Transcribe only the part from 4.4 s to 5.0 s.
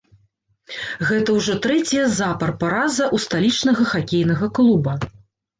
клуба.